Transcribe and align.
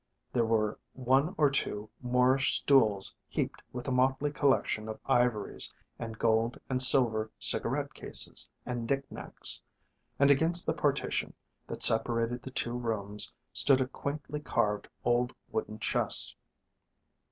There 0.33 0.47
were 0.47 0.79
one 0.93 1.35
or 1.37 1.51
two 1.51 1.87
Moorish 2.01 2.55
stools 2.57 3.13
heaped 3.27 3.61
with 3.71 3.87
a 3.87 3.91
motley 3.91 4.31
collection 4.31 4.89
of 4.89 4.99
ivories 5.05 5.71
and 5.99 6.17
gold 6.17 6.59
and 6.71 6.81
silver 6.81 7.29
cigarette 7.37 7.93
cases 7.93 8.49
and 8.65 8.89
knick 8.89 9.11
knacks, 9.11 9.61
and 10.17 10.31
against 10.31 10.65
the 10.65 10.73
partition 10.73 11.35
that 11.67 11.83
separated 11.83 12.41
the 12.41 12.49
two 12.49 12.73
rooms 12.73 13.31
stood 13.53 13.79
a 13.79 13.85
quaintly 13.87 14.39
carved 14.39 14.87
old 15.05 15.35
wooden 15.51 15.77
chest. 15.77 16.35